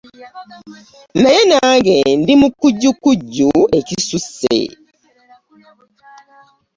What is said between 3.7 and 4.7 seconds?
ekisusse.